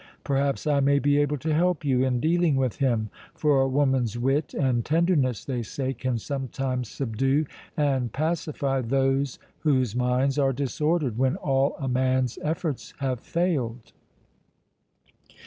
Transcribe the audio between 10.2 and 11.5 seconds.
are disordered when